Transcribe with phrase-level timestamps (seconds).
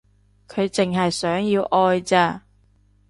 [0.47, 2.41] 佢淨係想要愛咋